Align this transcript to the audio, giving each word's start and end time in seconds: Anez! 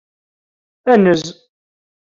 Anez! 0.91 1.23